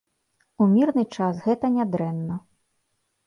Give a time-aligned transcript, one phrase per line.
[0.63, 2.39] У мірны час гэта нядрэнна.